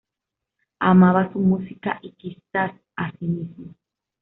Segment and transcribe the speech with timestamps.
[0.79, 3.75] Amaba su música, y quizás a sí mismo.